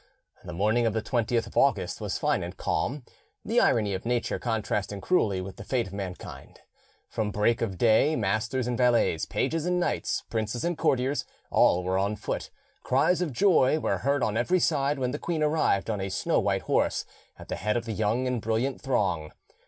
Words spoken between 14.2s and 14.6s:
on every